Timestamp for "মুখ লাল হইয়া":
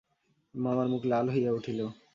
0.87-1.51